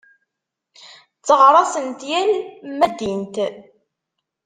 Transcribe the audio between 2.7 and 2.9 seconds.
ma